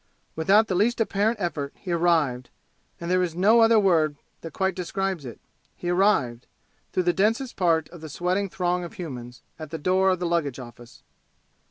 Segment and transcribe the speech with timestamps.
[0.35, 2.49] Without the least apparent effort he arrived
[2.99, 5.39] and there is no other word that quite describes it
[5.75, 6.47] he arrived,
[6.91, 10.25] through the densest part of the sweating throng of humans, at the door of the
[10.25, 11.03] luggage office.